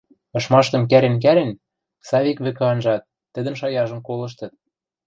ышмаштым 0.37 0.83
кӓрен-кӓрен, 0.91 1.51
Савик 2.07 2.37
вӹкӹ 2.45 2.63
анжат, 2.71 3.03
тӹдӹн 3.33 3.55
шаяжым 3.59 3.99
колыштыт. 4.07 4.53